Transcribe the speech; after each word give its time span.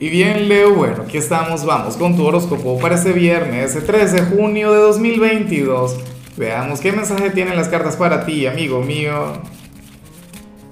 Y 0.00 0.08
bien, 0.08 0.48
Leo, 0.48 0.74
bueno, 0.74 1.02
aquí 1.02 1.18
estamos, 1.18 1.64
vamos 1.64 1.96
con 1.96 2.16
tu 2.16 2.26
horóscopo 2.26 2.80
para 2.80 2.96
este 2.96 3.12
viernes, 3.12 3.78
13 3.86 4.16
de 4.16 4.22
junio 4.22 4.72
de 4.72 4.78
2022. 4.78 5.96
Veamos 6.36 6.80
qué 6.80 6.90
mensaje 6.90 7.30
tienen 7.30 7.54
las 7.54 7.68
cartas 7.68 7.94
para 7.94 8.26
ti, 8.26 8.44
amigo 8.48 8.82
mío. 8.82 9.34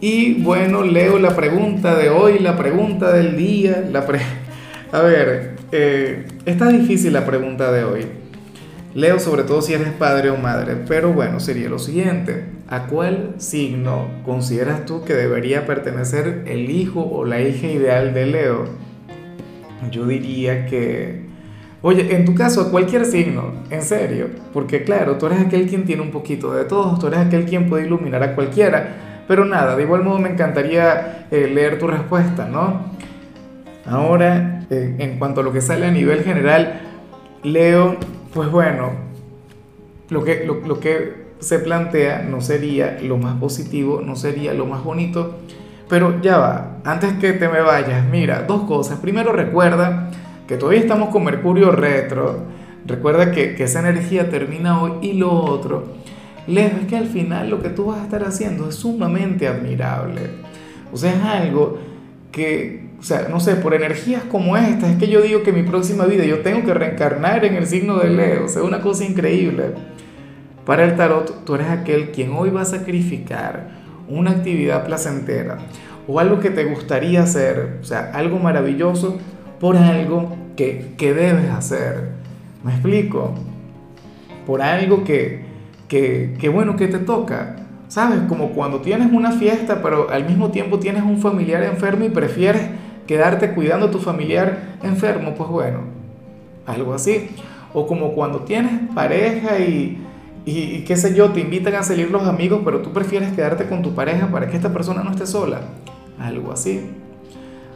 Y 0.00 0.34
bueno, 0.34 0.84
Leo, 0.84 1.18
la 1.18 1.34
pregunta 1.34 1.96
de 1.96 2.10
hoy, 2.10 2.38
la 2.38 2.56
pregunta 2.56 3.12
del 3.12 3.36
día, 3.36 3.84
la 3.90 4.06
pre... 4.06 4.20
A 4.92 5.00
ver, 5.00 5.56
eh, 5.72 6.24
está 6.46 6.68
difícil 6.68 7.12
la 7.12 7.26
pregunta 7.26 7.72
de 7.72 7.82
hoy. 7.82 8.06
Leo, 8.94 9.18
sobre 9.18 9.42
todo 9.42 9.62
si 9.62 9.74
eres 9.74 9.90
padre 9.90 10.30
o 10.30 10.36
madre, 10.36 10.76
pero 10.86 11.12
bueno, 11.12 11.40
sería 11.40 11.68
lo 11.68 11.80
siguiente. 11.80 12.44
¿A 12.68 12.86
cuál 12.86 13.34
signo 13.38 14.08
consideras 14.24 14.86
tú 14.86 15.04
que 15.04 15.14
debería 15.14 15.66
pertenecer 15.66 16.44
el 16.46 16.70
hijo 16.70 17.02
o 17.02 17.24
la 17.24 17.40
hija 17.40 17.66
ideal 17.66 18.14
de 18.14 18.26
Leo? 18.26 18.87
Yo 19.90 20.06
diría 20.06 20.66
que, 20.66 21.22
oye, 21.82 22.14
en 22.14 22.24
tu 22.24 22.34
caso, 22.34 22.70
cualquier 22.70 23.04
signo, 23.04 23.52
en 23.70 23.82
serio, 23.82 24.28
porque 24.52 24.82
claro, 24.82 25.16
tú 25.16 25.26
eres 25.26 25.40
aquel 25.40 25.68
quien 25.68 25.84
tiene 25.84 26.02
un 26.02 26.10
poquito 26.10 26.52
de 26.52 26.64
todos, 26.64 26.98
tú 26.98 27.06
eres 27.06 27.20
aquel 27.20 27.44
quien 27.44 27.68
puede 27.68 27.86
iluminar 27.86 28.22
a 28.22 28.34
cualquiera, 28.34 29.24
pero 29.28 29.44
nada, 29.44 29.76
de 29.76 29.82
igual 29.82 30.02
modo 30.02 30.18
me 30.18 30.30
encantaría 30.30 31.26
eh, 31.30 31.50
leer 31.52 31.78
tu 31.78 31.86
respuesta, 31.86 32.48
¿no? 32.48 32.92
Ahora, 33.86 34.66
eh, 34.70 34.96
en 34.98 35.18
cuanto 35.18 35.40
a 35.40 35.44
lo 35.44 35.52
que 35.52 35.60
sale 35.60 35.86
a 35.86 35.90
nivel 35.90 36.24
general, 36.24 36.80
leo, 37.42 37.96
pues 38.34 38.50
bueno, 38.50 38.92
lo 40.10 40.24
que, 40.24 40.44
lo 40.44 40.80
que 40.80 41.28
se 41.40 41.58
plantea 41.58 42.22
no 42.22 42.40
sería 42.40 42.98
lo 43.02 43.16
más 43.16 43.36
positivo, 43.36 44.02
no 44.04 44.16
sería 44.16 44.54
lo 44.54 44.66
más 44.66 44.82
bonito, 44.82 45.36
pero 45.88 46.20
ya 46.20 46.38
va, 46.38 46.78
antes 46.84 47.14
que 47.14 47.32
te 47.32 47.48
me 47.48 47.60
vayas, 47.60 48.04
mira, 48.06 48.42
dos 48.42 48.62
cosas. 48.62 48.98
Primero 49.00 49.32
recuerda 49.32 50.10
que 50.46 50.56
todavía 50.56 50.80
estamos 50.80 51.08
con 51.08 51.24
Mercurio 51.24 51.72
retro. 51.72 52.44
Recuerda 52.86 53.30
que, 53.32 53.54
esa 53.62 53.80
energía 53.80 54.28
termina 54.28 54.82
hoy. 54.82 54.92
Y 55.02 55.12
lo 55.14 55.32
otro, 55.32 55.84
Leo, 56.46 56.72
es 56.80 56.86
que 56.86 56.96
al 56.96 57.06
final 57.06 57.48
lo 57.50 57.62
que 57.62 57.70
tú 57.70 57.86
vas 57.86 58.00
a 58.00 58.04
estar 58.04 58.22
haciendo 58.24 58.68
es 58.68 58.74
sumamente 58.74 59.48
admirable. 59.48 60.22
O 60.92 60.96
sea, 60.96 61.14
es 61.14 61.22
algo 61.22 61.78
que, 62.32 62.88
o 63.00 63.02
sea, 63.02 63.28
no 63.30 63.40
sé, 63.40 63.56
por 63.56 63.72
energías 63.72 64.22
como 64.24 64.56
esta, 64.58 64.90
es 64.90 64.96
que 64.96 65.08
yo 65.08 65.22
digo 65.22 65.42
que 65.42 65.52
mi 65.52 65.62
próxima 65.62 66.04
vida 66.04 66.24
yo 66.24 66.40
tengo 66.40 66.64
que 66.64 66.74
reencarnar 66.74 67.44
en 67.46 67.54
el 67.54 67.66
signo 67.66 67.98
de 67.98 68.10
Leo. 68.10 68.44
O 68.44 68.48
sea, 68.48 68.62
una 68.62 68.82
cosa 68.82 69.04
increíble. 69.04 69.72
Para 70.66 70.84
el 70.84 70.96
tarot, 70.96 71.44
tú 71.46 71.54
eres 71.54 71.68
aquel 71.68 72.10
quien 72.10 72.32
hoy 72.32 72.50
va 72.50 72.60
a 72.60 72.66
sacrificar 72.66 73.87
una 74.08 74.30
actividad 74.30 74.84
placentera 74.84 75.58
o 76.08 76.18
algo 76.18 76.40
que 76.40 76.50
te 76.50 76.64
gustaría 76.64 77.22
hacer, 77.22 77.78
o 77.82 77.84
sea, 77.84 78.10
algo 78.14 78.38
maravilloso 78.38 79.18
por 79.60 79.76
algo 79.76 80.36
que, 80.56 80.94
debes 80.98 81.50
hacer. 81.50 82.08
¿Me 82.64 82.72
explico? 82.72 83.34
Por 84.46 84.62
algo 84.62 85.04
que, 85.04 85.44
que, 85.88 86.50
bueno, 86.52 86.76
que 86.76 86.88
te 86.88 86.98
toca. 86.98 87.56
¿Sabes? 87.88 88.20
Como 88.28 88.50
cuando 88.50 88.80
tienes 88.80 89.10
una 89.12 89.32
fiesta, 89.32 89.80
pero 89.82 90.10
al 90.10 90.26
mismo 90.26 90.50
tiempo 90.50 90.78
tienes 90.78 91.02
un 91.02 91.20
familiar 91.20 91.62
enfermo 91.62 92.04
y 92.04 92.10
prefieres 92.10 92.62
quedarte 93.06 93.52
cuidando 93.52 93.86
a 93.86 93.90
tu 93.90 93.98
familiar 93.98 94.76
enfermo, 94.82 95.34
pues 95.34 95.48
bueno, 95.48 95.80
algo 96.66 96.92
así. 96.92 97.30
O 97.72 97.86
como 97.86 98.12
cuando 98.12 98.40
tienes 98.40 98.72
pareja 98.94 99.58
y, 99.58 99.98
y, 100.50 100.84
qué 100.86 100.96
sé 100.96 101.14
yo, 101.14 101.30
te 101.32 101.40
invitan 101.40 101.74
a 101.74 101.82
salir 101.82 102.10
los 102.10 102.26
amigos, 102.26 102.62
pero 102.64 102.80
tú 102.80 102.92
prefieres 102.92 103.32
quedarte 103.32 103.66
con 103.66 103.82
tu 103.82 103.94
pareja 103.94 104.30
para 104.30 104.48
que 104.48 104.56
esta 104.56 104.72
persona 104.72 105.02
no 105.02 105.10
esté 105.10 105.26
sola. 105.26 105.60
Algo 106.18 106.52
así. 106.52 106.86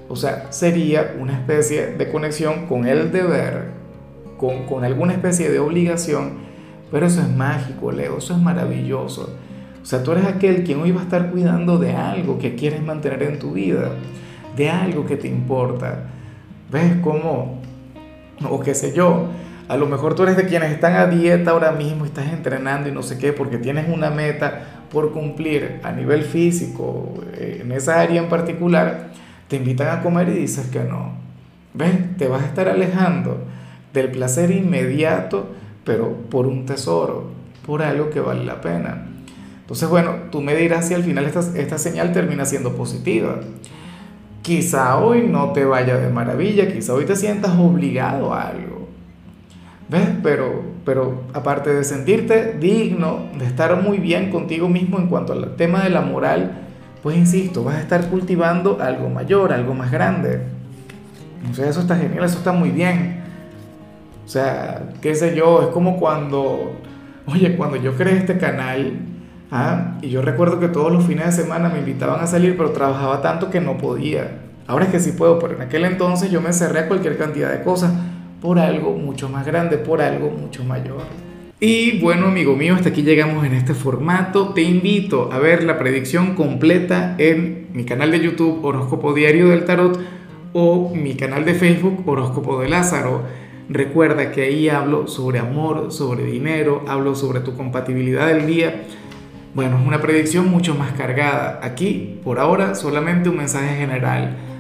O 0.08 0.16
sea, 0.16 0.50
sería 0.50 1.14
una 1.20 1.34
especie 1.34 1.88
de 1.88 2.10
conexión 2.10 2.66
con 2.66 2.86
el 2.86 3.12
deber, 3.12 3.72
con, 4.38 4.64
con 4.64 4.84
alguna 4.84 5.12
especie 5.12 5.50
de 5.50 5.58
obligación, 5.58 6.32
pero 6.90 7.06
eso 7.06 7.20
es 7.20 7.28
mágico, 7.28 7.92
Leo, 7.92 8.18
eso 8.18 8.34
es 8.34 8.40
maravilloso. 8.40 9.34
O 9.82 9.84
sea, 9.84 10.02
tú 10.02 10.12
eres 10.12 10.24
aquel 10.24 10.64
quien 10.64 10.80
hoy 10.80 10.92
va 10.92 11.00
a 11.00 11.04
estar 11.04 11.30
cuidando 11.30 11.76
de 11.76 11.92
algo 11.92 12.38
que 12.38 12.54
quieres 12.54 12.82
mantener 12.82 13.22
en 13.24 13.38
tu 13.38 13.52
vida, 13.52 13.90
de 14.56 14.70
algo 14.70 15.04
que 15.04 15.16
te 15.16 15.28
importa. 15.28 16.04
¿Ves 16.70 16.94
cómo? 17.02 17.60
O 18.48 18.60
qué 18.60 18.74
sé 18.74 18.94
yo, 18.94 19.26
a 19.68 19.76
lo 19.76 19.86
mejor 19.86 20.14
tú 20.14 20.24
eres 20.24 20.36
de 20.36 20.46
quienes 20.46 20.72
están 20.72 20.94
a 20.94 21.06
dieta 21.06 21.52
ahora 21.52 21.72
mismo, 21.72 22.04
estás 22.04 22.32
entrenando 22.32 22.88
y 22.88 22.92
no 22.92 23.02
sé 23.02 23.18
qué, 23.18 23.32
porque 23.32 23.58
tienes 23.58 23.88
una 23.88 24.10
meta 24.10 24.84
por 24.90 25.12
cumplir 25.12 25.80
a 25.82 25.92
nivel 25.92 26.22
físico, 26.24 27.14
eh, 27.34 27.60
en 27.62 27.72
esa 27.72 28.00
área 28.00 28.20
en 28.20 28.28
particular, 28.28 29.10
te 29.48 29.56
invitan 29.56 29.88
a 29.88 30.02
comer 30.02 30.28
y 30.28 30.32
dices 30.32 30.66
que 30.66 30.80
no. 30.80 31.14
¿Ves? 31.74 32.16
Te 32.18 32.28
vas 32.28 32.42
a 32.42 32.46
estar 32.46 32.68
alejando 32.68 33.38
del 33.94 34.10
placer 34.10 34.50
inmediato, 34.50 35.48
pero 35.84 36.12
por 36.28 36.46
un 36.46 36.66
tesoro, 36.66 37.30
por 37.64 37.82
algo 37.82 38.10
que 38.10 38.20
vale 38.20 38.44
la 38.44 38.60
pena. 38.60 39.06
Entonces, 39.60 39.88
bueno, 39.88 40.14
tú 40.30 40.42
me 40.42 40.54
dirás 40.54 40.88
si 40.88 40.94
al 40.94 41.04
final 41.04 41.24
esta, 41.24 41.40
esta 41.58 41.78
señal 41.78 42.12
termina 42.12 42.44
siendo 42.44 42.74
positiva. 42.74 43.40
Quizá 44.42 44.98
hoy 44.98 45.28
no 45.28 45.52
te 45.52 45.64
vaya 45.64 45.96
de 45.96 46.10
maravilla, 46.10 46.70
quizá 46.70 46.92
hoy 46.94 47.06
te 47.06 47.16
sientas 47.16 47.52
obligado 47.56 48.34
a 48.34 48.48
algo 48.48 48.71
¿Ves? 49.92 50.08
Pero, 50.22 50.62
pero 50.86 51.24
aparte 51.34 51.68
de 51.74 51.84
sentirte 51.84 52.56
digno, 52.58 53.26
de 53.38 53.44
estar 53.44 53.82
muy 53.82 53.98
bien 53.98 54.30
contigo 54.30 54.66
mismo 54.66 54.98
en 54.98 55.06
cuanto 55.06 55.34
al 55.34 55.54
tema 55.56 55.84
de 55.84 55.90
la 55.90 56.00
moral, 56.00 56.62
pues 57.02 57.14
insisto, 57.18 57.62
vas 57.62 57.74
a 57.76 57.80
estar 57.80 58.08
cultivando 58.08 58.78
algo 58.80 59.10
mayor, 59.10 59.52
algo 59.52 59.74
más 59.74 59.92
grande. 59.92 60.40
O 61.50 61.52
sea, 61.52 61.68
eso 61.68 61.82
está 61.82 61.96
genial, 61.96 62.24
eso 62.24 62.38
está 62.38 62.52
muy 62.52 62.70
bien. 62.70 63.20
O 64.24 64.28
sea, 64.28 64.94
qué 65.02 65.14
sé 65.14 65.36
yo, 65.36 65.60
es 65.60 65.68
como 65.68 65.98
cuando, 65.98 66.80
oye, 67.26 67.54
cuando 67.58 67.76
yo 67.76 67.94
creé 67.94 68.16
este 68.16 68.38
canal, 68.38 68.94
¿ah? 69.50 69.98
y 70.00 70.08
yo 70.08 70.22
recuerdo 70.22 70.58
que 70.58 70.68
todos 70.68 70.90
los 70.90 71.04
fines 71.04 71.26
de 71.26 71.42
semana 71.42 71.68
me 71.68 71.80
invitaban 71.80 72.18
a 72.22 72.26
salir, 72.26 72.56
pero 72.56 72.70
trabajaba 72.70 73.20
tanto 73.20 73.50
que 73.50 73.60
no 73.60 73.76
podía. 73.76 74.38
Ahora 74.66 74.86
es 74.86 74.90
que 74.90 75.00
sí 75.00 75.12
puedo, 75.12 75.38
pero 75.38 75.56
en 75.56 75.60
aquel 75.60 75.84
entonces 75.84 76.30
yo 76.30 76.40
me 76.40 76.54
cerré 76.54 76.80
a 76.80 76.88
cualquier 76.88 77.18
cantidad 77.18 77.50
de 77.50 77.62
cosas 77.62 77.92
por 78.42 78.58
algo 78.58 78.92
mucho 78.92 79.28
más 79.28 79.46
grande, 79.46 79.78
por 79.78 80.02
algo 80.02 80.28
mucho 80.28 80.64
mayor. 80.64 81.02
Y 81.60 82.00
bueno, 82.00 82.26
amigo 82.26 82.56
mío, 82.56 82.74
hasta 82.74 82.88
aquí 82.88 83.02
llegamos 83.02 83.46
en 83.46 83.54
este 83.54 83.72
formato. 83.72 84.48
Te 84.48 84.62
invito 84.62 85.30
a 85.32 85.38
ver 85.38 85.62
la 85.62 85.78
predicción 85.78 86.34
completa 86.34 87.14
en 87.18 87.68
mi 87.72 87.84
canal 87.84 88.10
de 88.10 88.18
YouTube 88.18 88.64
Horóscopo 88.64 89.14
Diario 89.14 89.48
del 89.48 89.64
Tarot 89.64 89.96
o 90.52 90.92
mi 90.92 91.14
canal 91.14 91.44
de 91.44 91.54
Facebook 91.54 92.02
Horóscopo 92.04 92.60
de 92.60 92.68
Lázaro. 92.68 93.22
Recuerda 93.68 94.32
que 94.32 94.42
ahí 94.42 94.68
hablo 94.68 95.06
sobre 95.06 95.38
amor, 95.38 95.92
sobre 95.92 96.24
dinero, 96.24 96.84
hablo 96.88 97.14
sobre 97.14 97.40
tu 97.40 97.56
compatibilidad 97.56 98.26
del 98.26 98.48
día. 98.48 98.82
Bueno, 99.54 99.78
es 99.78 99.86
una 99.86 100.00
predicción 100.00 100.48
mucho 100.48 100.74
más 100.74 100.90
cargada. 100.92 101.60
Aquí, 101.62 102.18
por 102.24 102.40
ahora, 102.40 102.74
solamente 102.74 103.28
un 103.28 103.36
mensaje 103.36 103.76
general 103.76 104.36